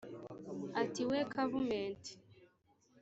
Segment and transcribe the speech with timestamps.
[0.81, 2.11] Ati:" We Kavumenti,